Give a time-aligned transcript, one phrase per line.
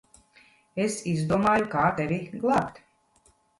[0.85, 2.83] Es izdomāju, kā tevi glābt.